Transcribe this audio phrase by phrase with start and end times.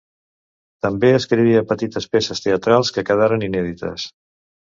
[0.85, 4.09] També escrivia petites peces teatrals que quedaren inèdites.